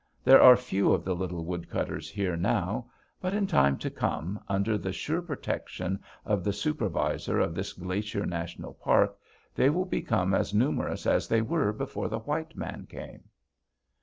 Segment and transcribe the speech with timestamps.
[0.23, 2.87] There are few of the little woodcutters here now,
[3.21, 8.25] but in time to come, under the sure protection of the supervisor of this Glacier
[8.25, 9.15] National Park,
[9.53, 13.25] they will become as numerous as they were before the white man came.